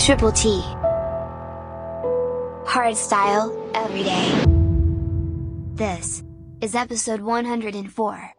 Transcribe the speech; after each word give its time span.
Triple 0.00 0.32
T. 0.32 0.62
Hard 2.64 2.96
style, 2.96 3.52
every 3.74 4.02
day. 4.02 4.44
This 5.74 6.22
is 6.62 6.74
episode 6.74 7.20
104. 7.20 8.32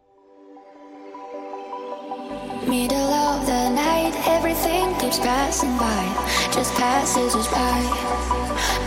Middle 2.67 2.97
of 2.97 3.45
the 3.45 3.69
night, 3.77 4.11
everything 4.25 4.95
keeps 4.97 5.19
passing 5.19 5.77
by, 5.77 6.49
just 6.51 6.73
passes 6.73 7.35
us 7.35 7.47
by. 7.53 7.77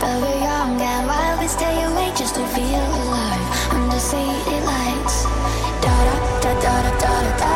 But 0.01 0.19
we're 0.21 0.39
young 0.43 0.75
and 0.75 1.07
wild, 1.07 1.39
we 1.39 1.47
stay 1.47 1.81
awake 1.81 2.15
just 2.15 2.35
to 2.35 2.45
feel 2.47 2.85
alive 3.07 3.71
under 3.71 3.99
city 3.99 4.59
lights. 4.67 5.23
Da 5.79 5.95
da 6.03 6.41
da 6.41 6.59
da 6.59 6.91
da 6.99 7.37
da. 7.39 7.54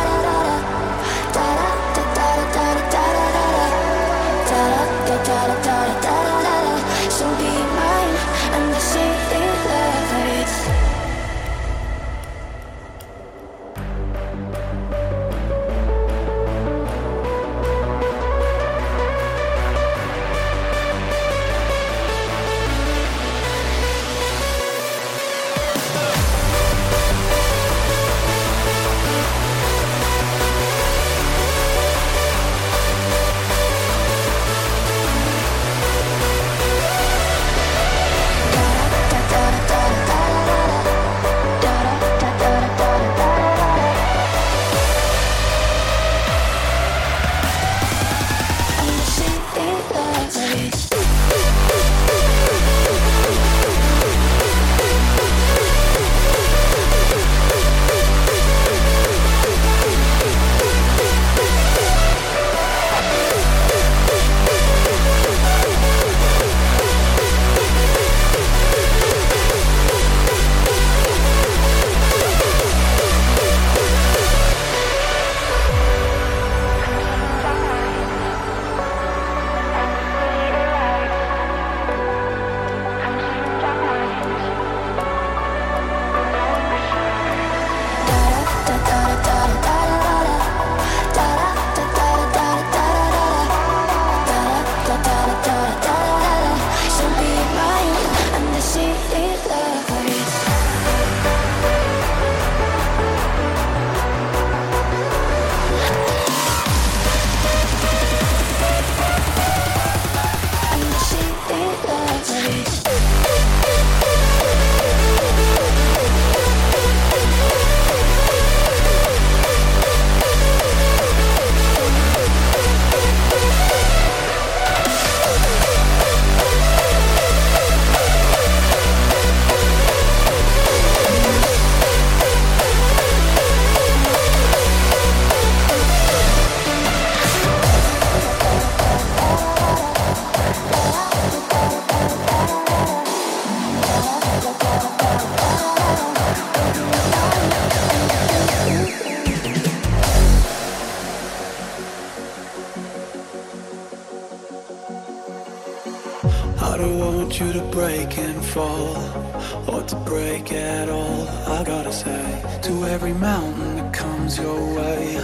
comes 164.30 164.38
your 164.38 164.76
way, 164.76 165.18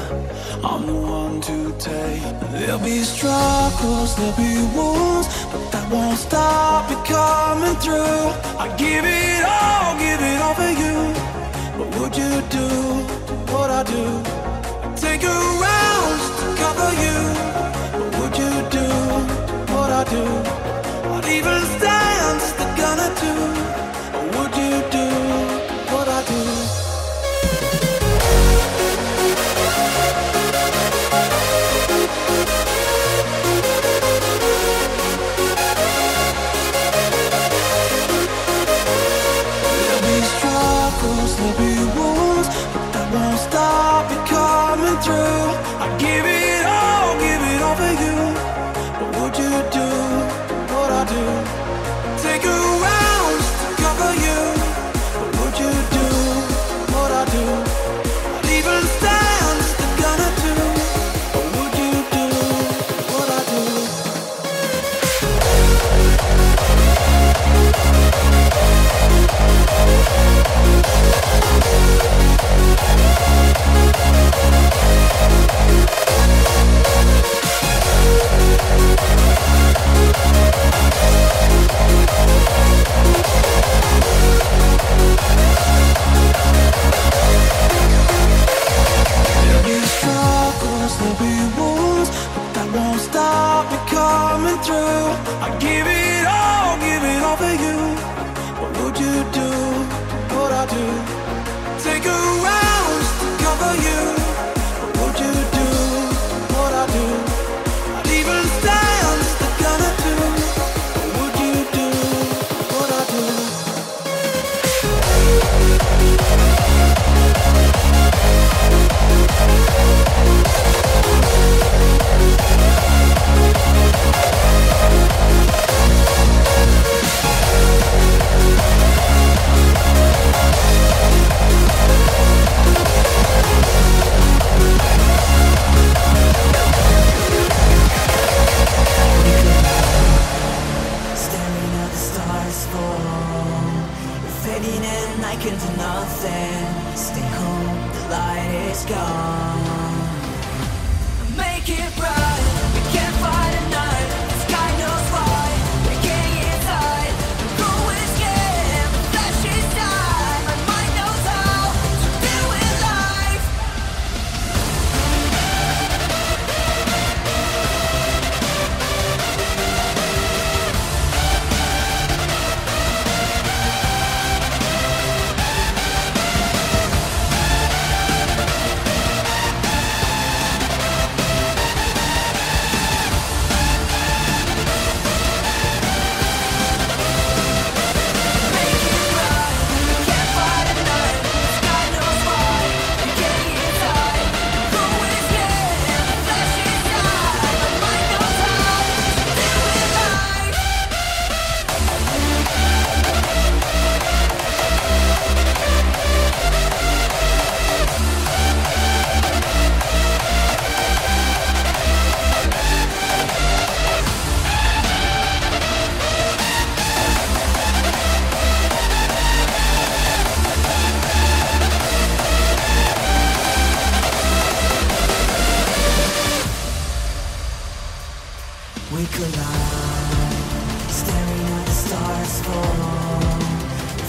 I'm 0.64 0.86
the 0.88 0.96
one 0.96 1.42
to 1.42 1.72
take. 1.78 2.22
There'll 2.52 2.80
be 2.80 3.04
struggles, 3.04 4.16
there'll 4.16 4.36
be 4.38 4.56
wounds, 4.76 5.28
but 5.52 5.72
that 5.72 5.92
won't 5.92 6.18
stop 6.18 6.90
me 6.90 6.96
coming 7.06 7.76
through. 7.84 8.34
I 8.58 8.68
give 8.78 9.06
it 9.06 9.44
all, 9.46 9.98
give 10.06 10.22
it 10.22 10.42
all 10.42 10.56
for 10.56 10.74
you. 10.84 10.98
But 11.78 11.88
would 12.00 12.16
you 12.18 12.34
do 12.50 12.68
what 13.54 13.70
I 13.70 13.84
do? 13.84 14.06
I 14.86 14.96
take 14.96 15.24
a 15.24 15.38
round 15.66 16.20
to 16.40 16.48
cover 16.62 16.92
you. 17.06 17.20
But 17.94 18.10
would 18.18 18.36
you 18.42 18.54
do 18.78 18.88
what 19.74 19.90
I 19.92 20.04
do? 20.16 20.26
I'd 21.14 21.28
even 21.38 21.62
stand 21.78 22.40
the 22.60 22.68
gun 22.80 23.00
or 23.06 23.16
two. 23.22 23.55
through. 45.06 45.45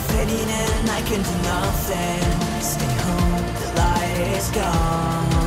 Fading 0.08 0.48
in, 0.48 0.88
I 0.88 1.02
can 1.02 1.22
do 1.22 1.34
nothing. 1.42 2.60
Stay 2.60 2.94
home, 3.04 3.44
the 3.60 3.68
light 3.76 4.36
is 4.36 4.50
gone. 4.50 5.45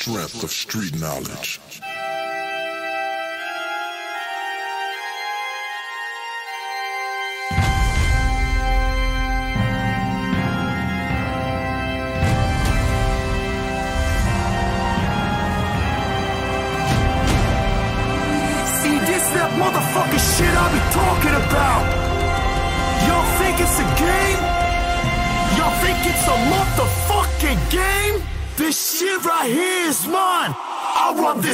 strength 0.00 0.42
of 0.42 0.50
street 0.50 0.98
knowledge. 0.98 1.49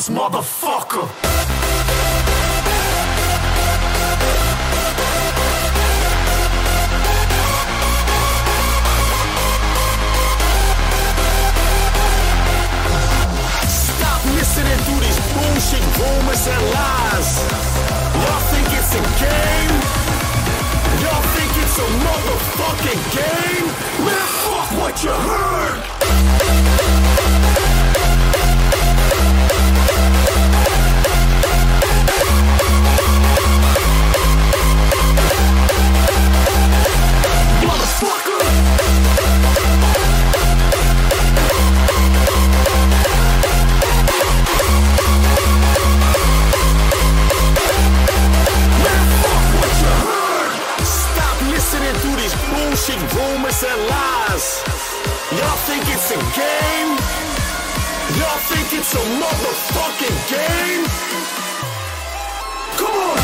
this 0.06 0.16
motherfucker. 0.16 1.08
Stop 13.68 14.24
listening 14.34 14.78
to 14.78 14.94
these 15.00 15.18
bullshit 15.34 15.84
rumors 15.98 16.46
and 16.46 16.62
lies. 16.74 17.30
Y'all 18.14 18.42
think 18.50 18.68
it's 18.78 18.94
a 18.94 19.02
game? 19.22 19.72
Y'all 21.02 21.24
think 21.34 21.52
it's 21.62 21.78
a 21.78 21.88
motherfucking 22.06 23.02
game? 23.16 23.66
Man, 24.04 24.26
fuck 24.44 24.68
what 24.80 24.94
you 25.02 25.10
heard! 25.10 25.96
it's 55.96 56.10
a 56.10 56.14
game? 56.14 56.90
Y'all 58.18 58.40
think 58.50 58.68
it's 58.78 58.92
a 58.92 59.04
motherfucking 59.22 60.18
game? 60.28 60.84
Come 62.76 62.96
on! 63.06 63.18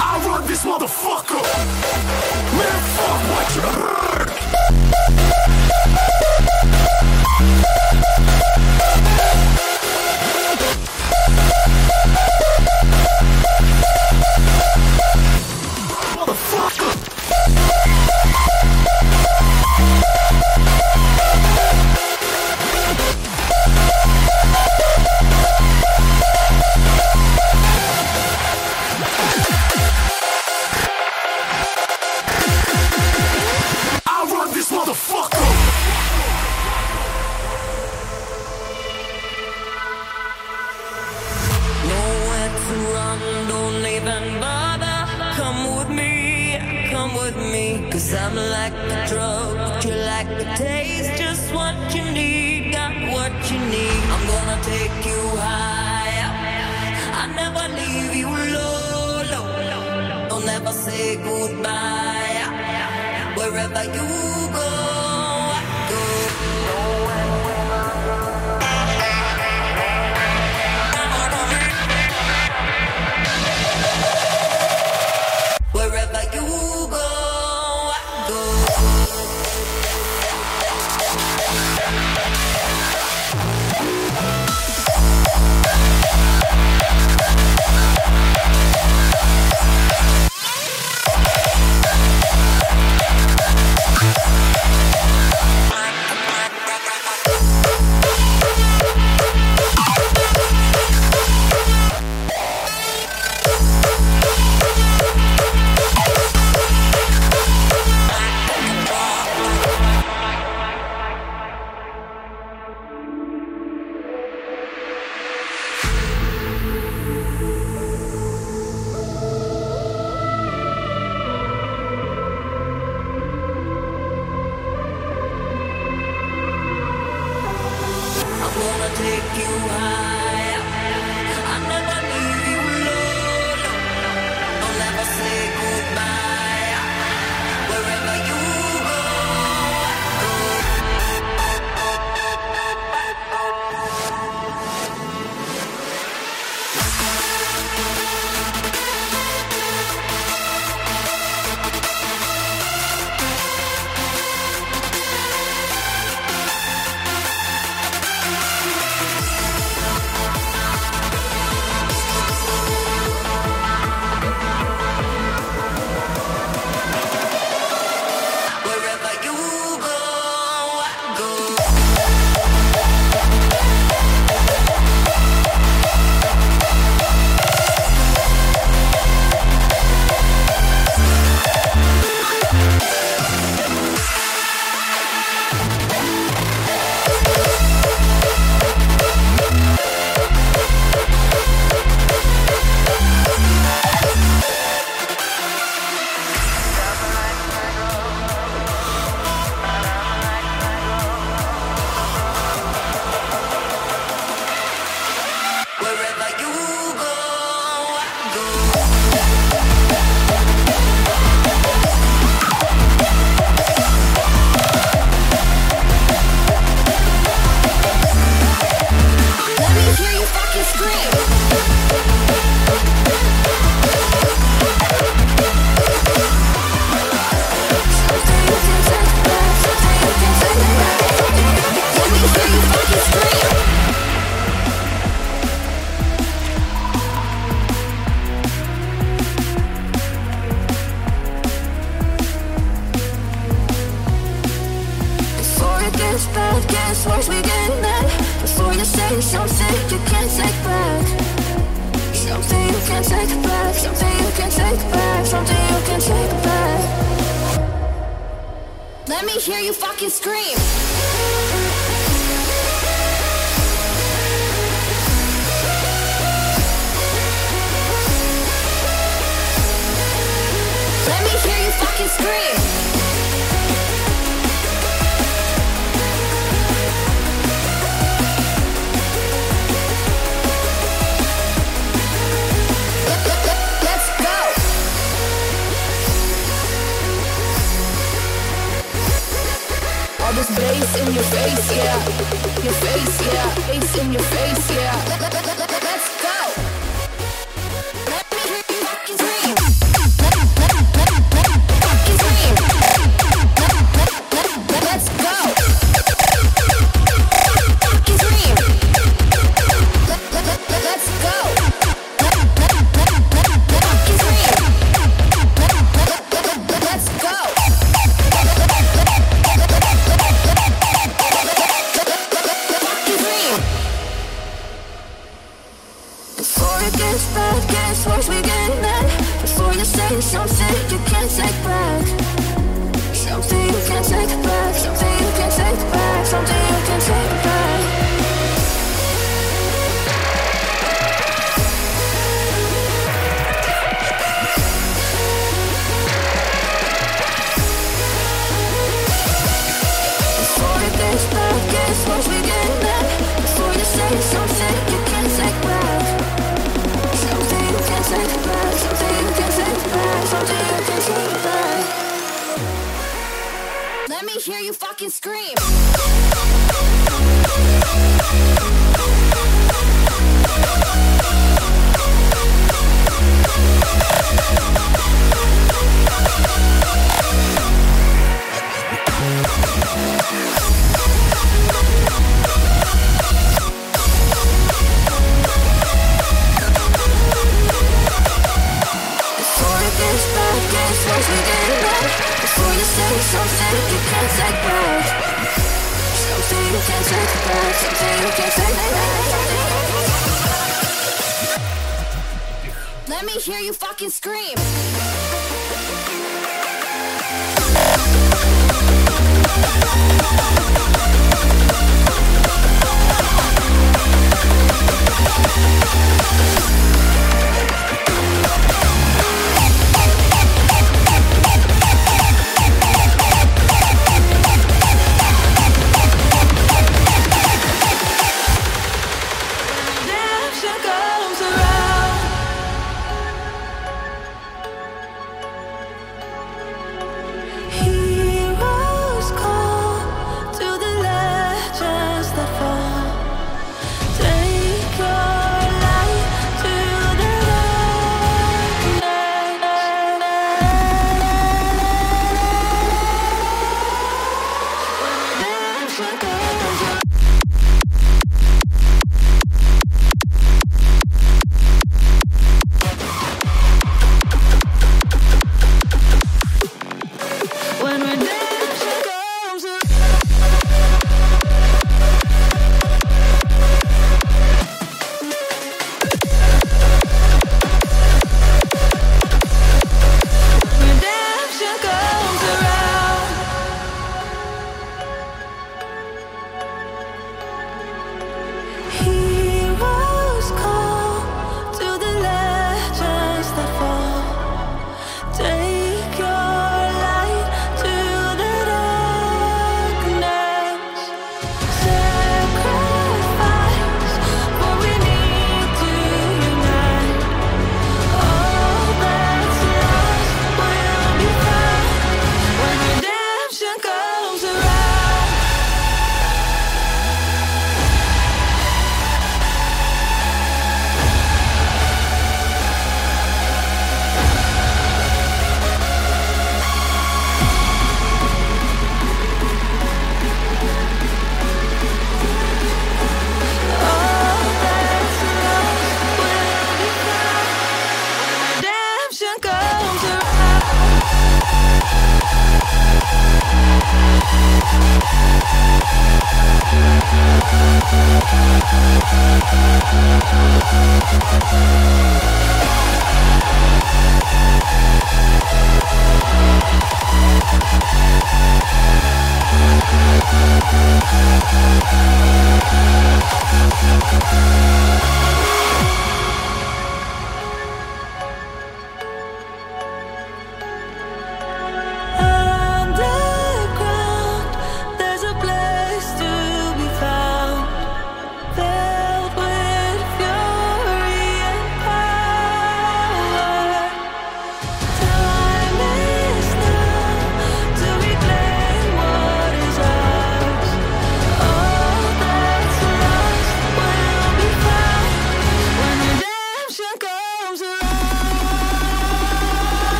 I 0.00 0.26
run 0.26 0.46
this 0.46 0.64
motherfucker! 0.64 1.44
Man, 2.56 2.78
fuck 2.96 3.20
what 3.30 3.88
you... 3.88 3.93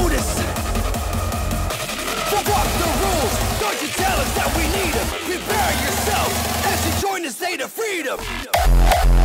do 0.00 0.08
this. 0.08 0.26
So 2.30 2.36
walk 2.50 2.68
the 2.82 2.90
rules. 3.02 3.34
Don't 3.60 3.80
you 3.82 3.88
tell 3.88 4.18
us 4.18 4.30
that 4.34 4.50
we 4.56 4.64
need 4.76 4.92
them. 4.92 5.06
Prepare 5.30 5.72
yourself 5.84 6.30
as 6.66 6.78
you 6.86 7.08
join 7.08 7.22
this 7.22 7.38
day 7.38 7.56
to 7.56 7.68
freedom. 7.68 9.23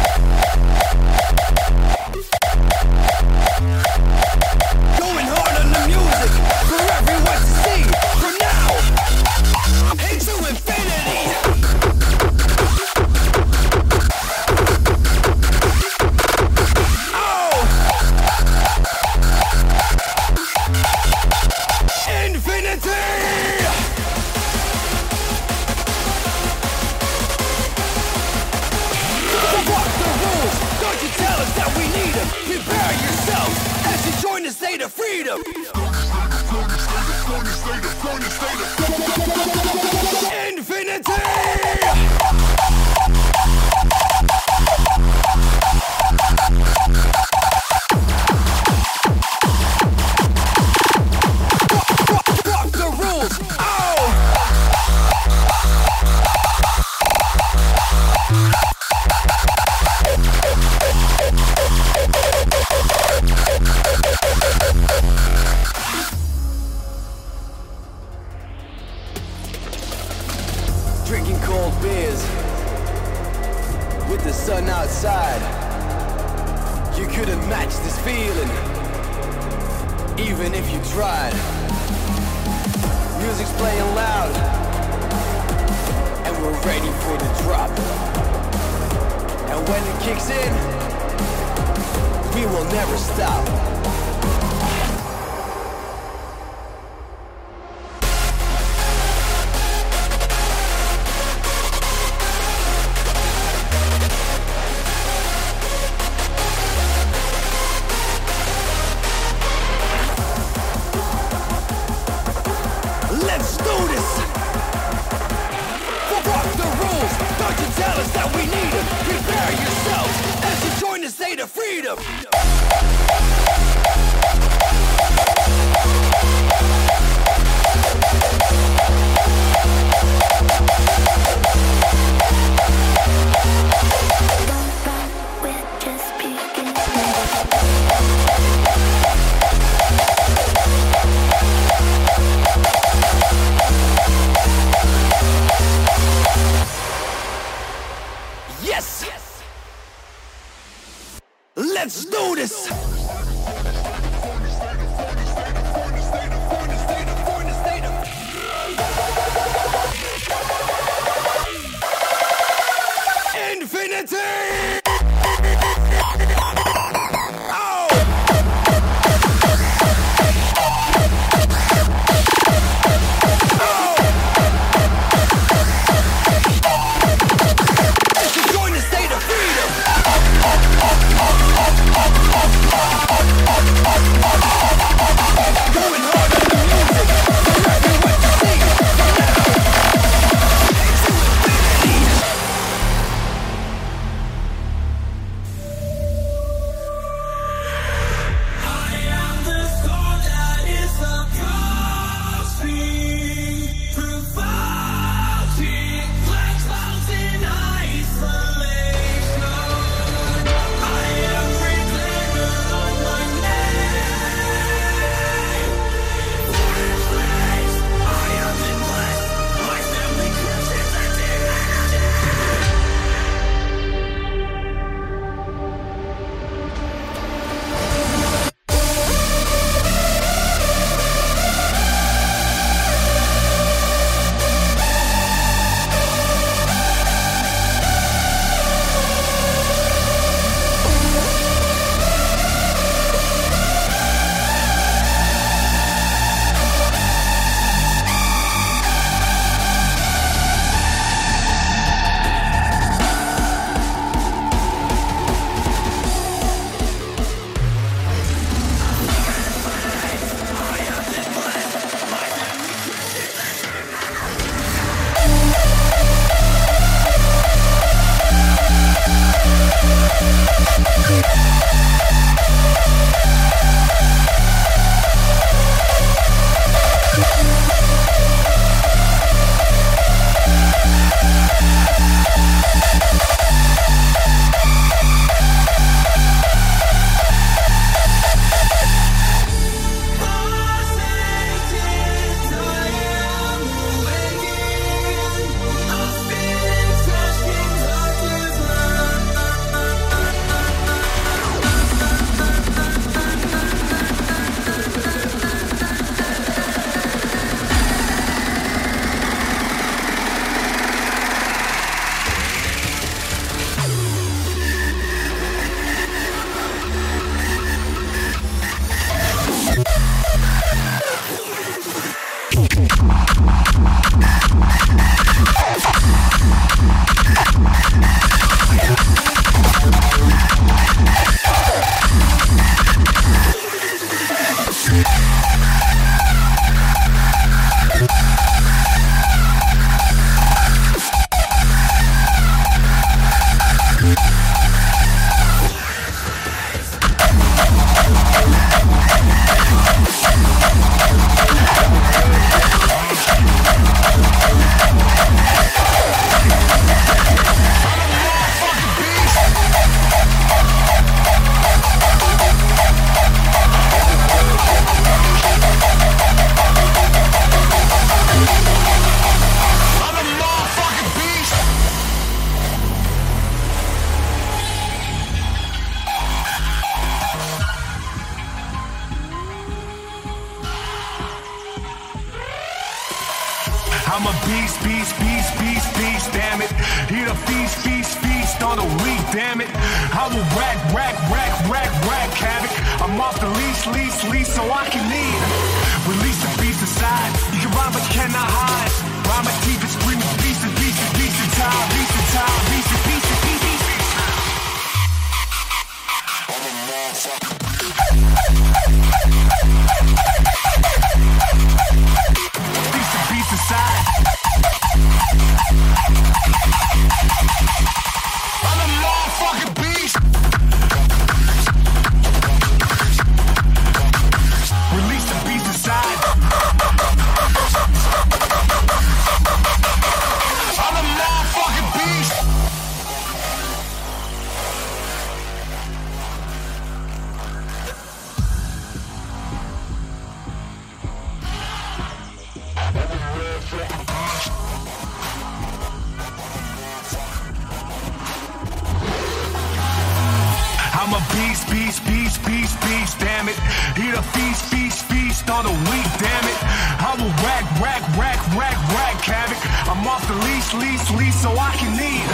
I'm 450.99 451.13
a 451.13 451.23
beast, 451.31 451.69
beast, 451.71 452.05
beast, 452.05 452.45
beast, 452.45 452.75
beast, 452.81 453.19
damn 453.21 453.47
it. 453.47 453.55
Eat 453.95 454.13
a 454.13 454.21
feast, 454.35 454.65
feast, 454.65 455.05
feast 455.05 455.49
on 455.49 455.63
the 455.63 455.71
week, 455.71 456.09
damn 456.19 456.43
it. 456.43 456.59
I 456.99 457.15
will 457.15 457.31
rack, 457.39 457.63
rack, 457.79 458.03
rack, 458.19 458.39
rack, 458.53 458.75
rack 458.91 459.15
havoc. 459.23 459.59
I'm 459.87 460.05
off 460.05 460.27
the 460.27 460.35
leash, 460.35 460.73
leash, 460.73 461.09
leash, 461.11 461.35
so 461.35 461.51
I 461.55 461.71
can 461.79 461.95
eat. 461.95 462.27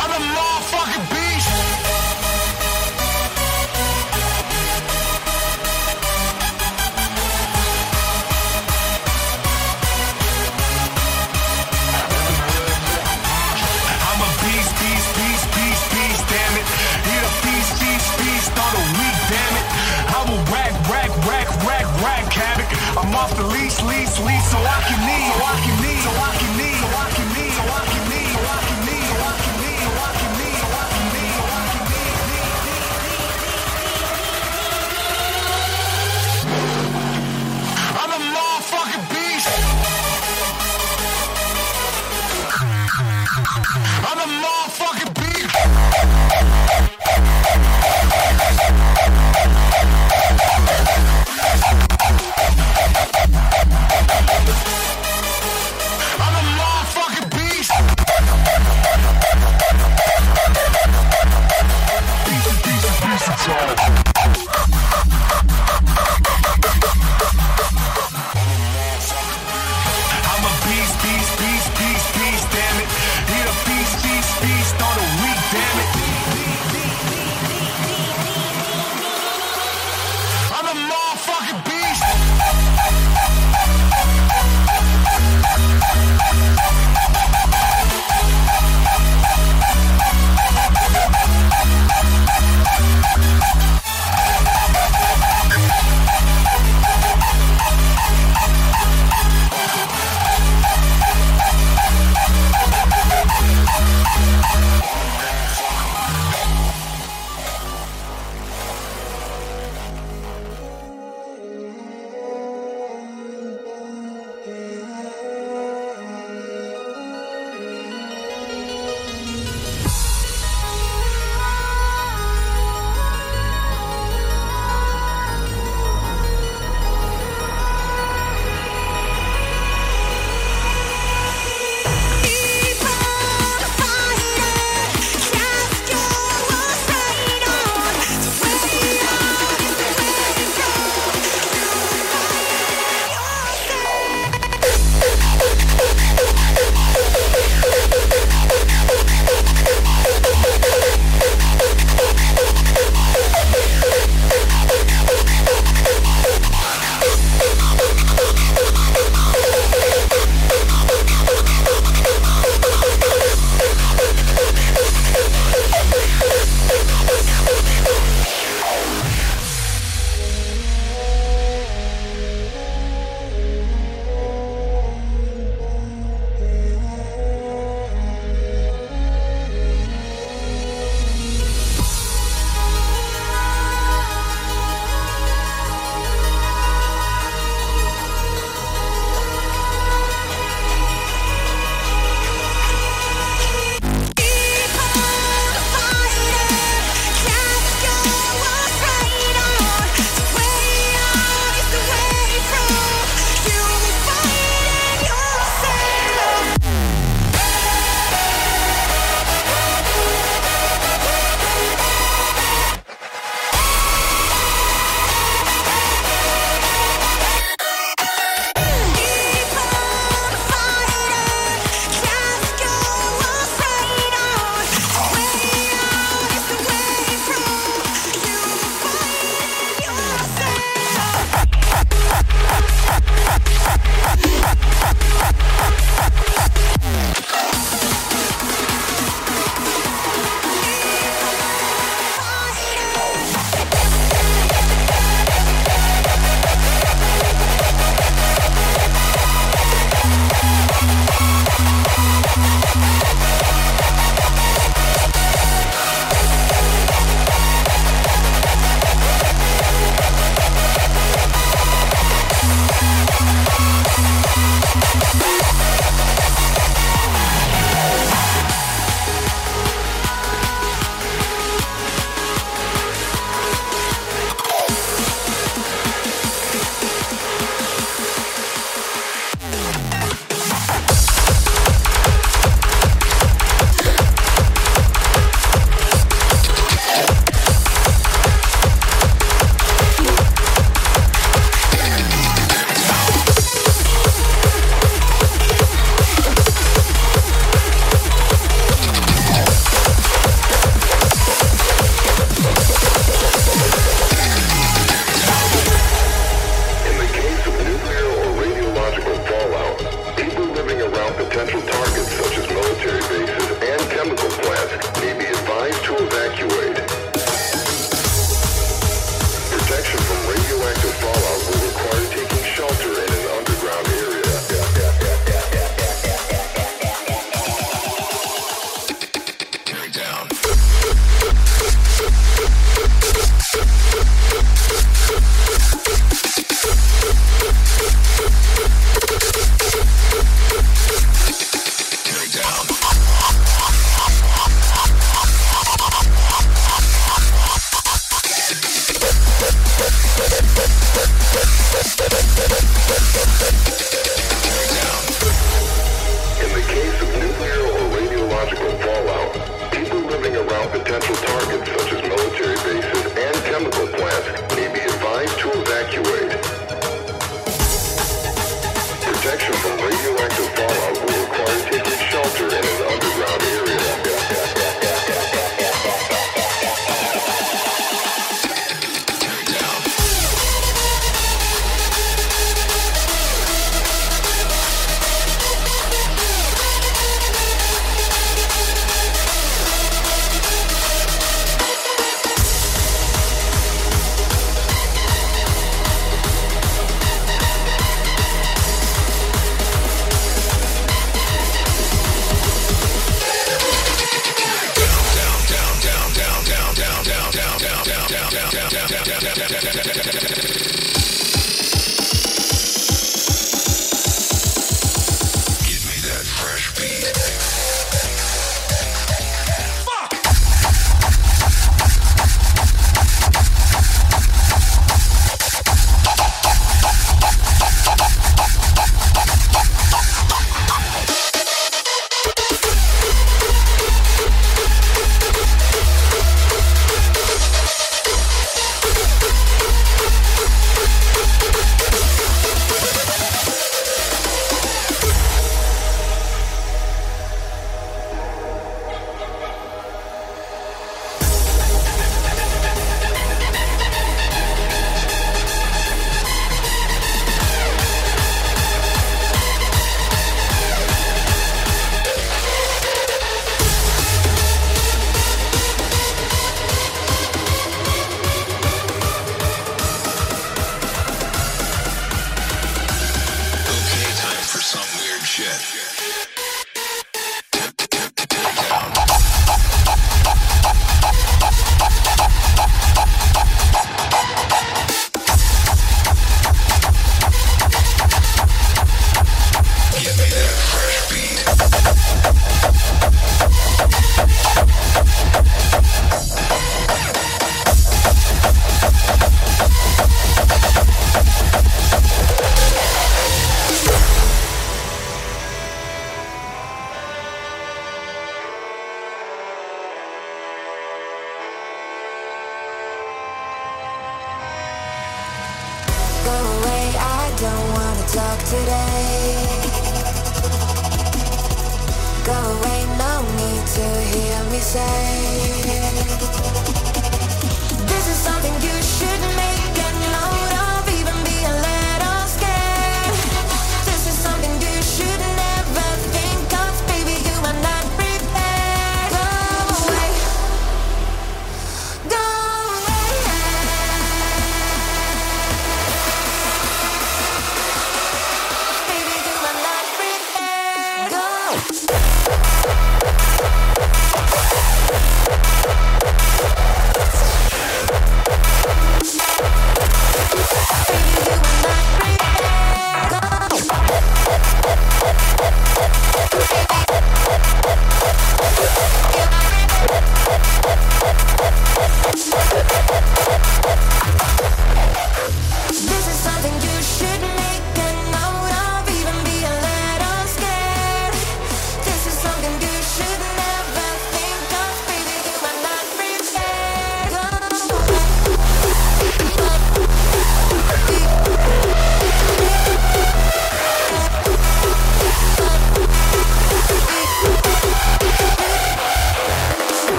I'm 0.00 0.12
a 0.12 0.20
motherfucking 0.32 1.10
beast. 1.10 1.21
I'm 22.94 23.14
off 23.14 23.34
the 23.34 23.42
leash, 23.44 23.80
leash, 23.82 24.20
leash, 24.20 24.44
so 24.52 24.58
I 24.58 24.84
can 24.84 25.00
need, 25.08 25.32
so 25.32 25.40
I 25.42 25.56
can 25.64 25.76
need, 25.80 26.00
so 26.04 26.10
I 26.12 26.36
can 26.36 26.52
need, 26.60 26.76
so 26.76 26.86
I 26.92 27.08
can 27.16 27.28
need, 27.32 27.56
so 27.56 27.64
I 27.64 27.88
can 27.88 28.04
need, 28.12 28.28
so 28.28 28.44
I 28.44 28.60
can 28.68 28.80
need, 28.84 29.08
so 29.08 29.16
I 29.16 29.40
can 29.40 29.56
need, 29.56 29.80
so 29.80 29.96
I 29.96 30.20
can 30.20 30.32
need, 30.36 30.60
so 30.60 30.68
I 30.68 30.84
can 30.84 31.08
need, 31.16 31.32
so 31.32 31.48
I 31.48 31.72
can 31.72 31.88
need. 31.88 32.12
I'm 44.04 44.18
a 44.20 44.51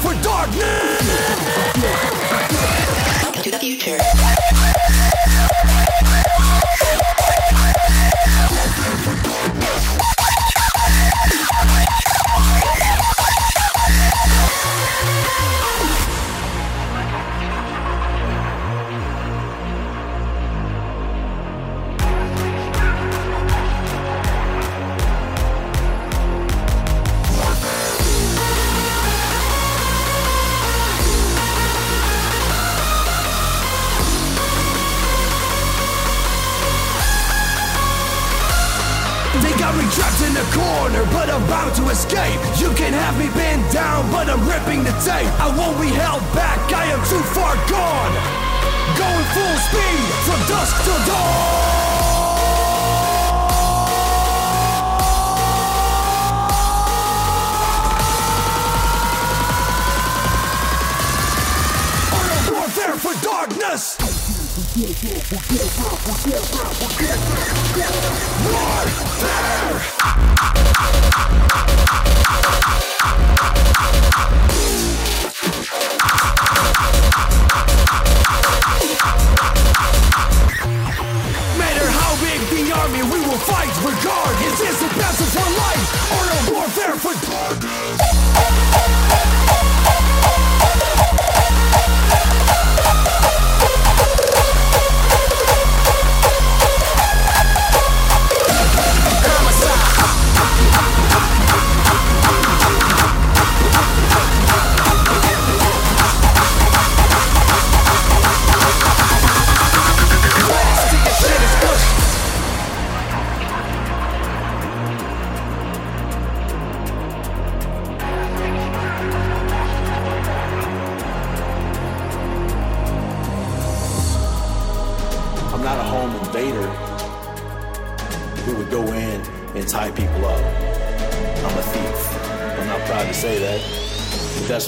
for 0.00 0.14
darkness! 0.22 1.00
To 3.42 3.50
the 3.50 3.58
future. 3.58 3.98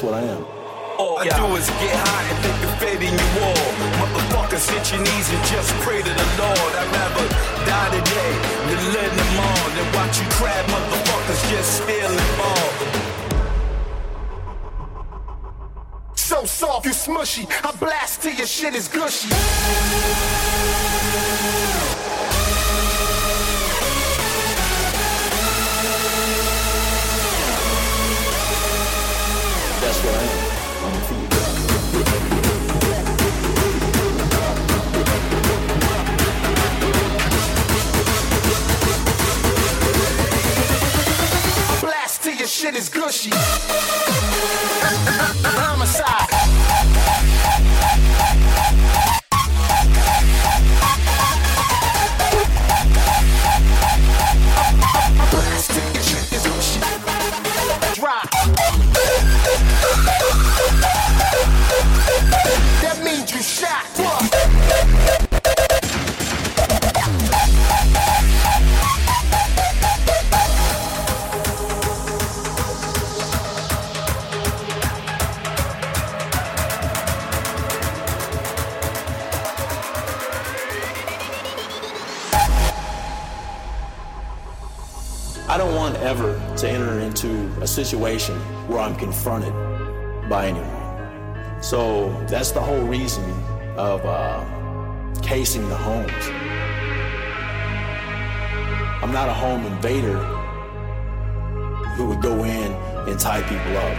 That's 0.03 0.11
what 0.11 0.15
I 0.15 0.27
am. 0.27 0.45
All 0.99 1.19
I 1.19 1.25
do 1.25 1.57
is 1.57 1.67
get 1.81 1.95
high 1.95 2.25
and 2.31 2.39
think 2.43 2.59
of 2.65 2.79
fate 2.79 3.03
in 3.03 3.13
you 3.13 3.31
all. 3.43 3.71
Motherfuckers 4.01 4.69
hit 4.71 4.93
your 4.93 5.01
knees 5.01 5.29
and 5.31 5.43
just 5.47 5.73
pray 5.83 6.03
to 6.03 6.09
the 6.09 6.29
Lord. 6.39 6.73
I'd 6.79 6.91
rather 6.93 7.27
die 7.67 7.91
today 7.99 8.33
than 8.69 8.81
let 8.95 9.11
them 9.11 9.41
on 9.41 9.69
than 9.77 9.87
watch 9.95 10.21
you 10.21 10.27
crab 10.39 10.65
motherfuckers 10.67 11.43
just 11.51 11.83
steal 11.83 12.11
and 12.11 12.31
fall. 12.39 12.71
So 16.15 16.45
soft, 16.45 16.87
you 16.87 16.93
smushy. 16.93 17.47
I 17.65 17.73
blast 17.77 18.23
till 18.23 18.35
your 18.35 18.47
shit 18.47 18.75
is 18.75 18.89
gushy. 18.89 19.31
Shit 42.63 42.77
is 42.77 42.89
gushy. 42.89 43.31
Homicide. 45.59 46.32
Situation 87.85 88.39
where 88.69 88.81
I'm 88.81 88.97
confronted 88.97 89.53
by 90.29 90.49
anyone. 90.49 91.63
So 91.63 92.11
that's 92.29 92.51
the 92.51 92.61
whole 92.61 92.83
reason 92.83 93.25
of 93.77 94.05
uh, 94.05 94.45
casing 95.23 95.69
the 95.69 95.77
homes. 95.77 96.25
I'm 99.03 99.13
not 99.13 99.29
a 99.29 99.33
home 99.33 99.67
invader 99.67 100.19
who 101.97 102.07
would 102.07 102.23
go 102.23 102.45
in 102.45 102.73
and 103.09 103.19
tie 103.19 103.43
people 103.43 103.77
up. 103.77 103.97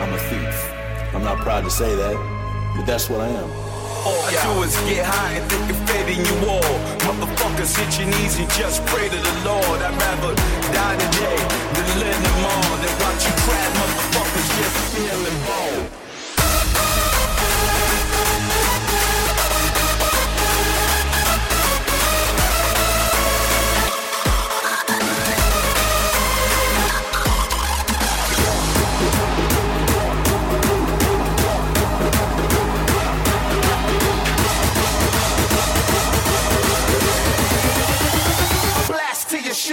I'm 0.00 0.12
a 0.12 0.18
thief. 0.18 0.72
I'm 1.14 1.24
not 1.24 1.38
proud 1.38 1.64
to 1.64 1.70
say 1.70 1.94
that, 1.94 2.74
but 2.76 2.86
that's 2.86 3.08
what 3.10 3.20
I 3.20 3.28
am. 3.28 3.65
All 4.06 4.22
I 4.22 4.30
do 4.38 4.62
is 4.62 4.76
get 4.86 5.04
high 5.04 5.34
and 5.34 5.50
think 5.50 5.66
of 5.66 5.78
fate 5.90 6.06
in 6.14 6.22
you 6.22 6.36
all. 6.46 6.74
Motherfuckers 7.02 7.74
hit 7.74 7.90
your 7.98 8.06
knees 8.06 8.38
and 8.38 8.48
just 8.50 8.86
pray 8.86 9.08
to 9.08 9.18
the 9.18 9.34
Lord. 9.42 9.82
I'd 9.82 9.98
rather 9.98 10.32
die 10.70 10.94
today 10.94 11.38
than 11.74 11.88
them 11.98 12.44
on 12.46 12.76
than 12.86 12.94
watch 13.02 13.26
you 13.26 13.34
crab 13.42 13.70
motherfuckers 13.82 14.48
just 14.58 14.78
feeling 14.94 15.38
bone. 15.42 15.75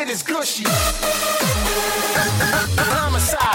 Shit 0.03 0.11
is 0.11 0.23
gushy. 0.23 0.63
Homicide. 2.77 3.52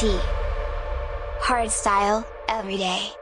T. 0.00 0.06
Hardstyle, 1.42 2.24
every 2.48 2.78
day. 2.78 3.19